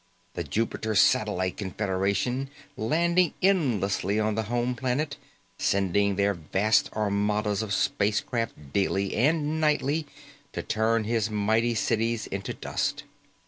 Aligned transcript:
The 0.33 0.43
Jupiter 0.43 0.95
Satellite 0.95 1.57
Confederation 1.57 2.49
landing 2.75 3.35
endlessly 3.43 4.19
on 4.19 4.33
the 4.33 4.41
home 4.49 4.73
planet, 4.73 5.17
sending 5.59 6.15
their 6.15 6.33
vast 6.33 6.91
armadas 6.93 7.61
of 7.61 7.71
spacecraft 7.71 8.73
daily 8.73 9.15
and 9.15 9.61
nightly 9.61 10.07
to 10.53 10.63
turn 10.63 11.03
his 11.03 11.29
mighty 11.29 11.75
cities 11.75 12.25
into 12.25 12.51
dust. 12.51 13.03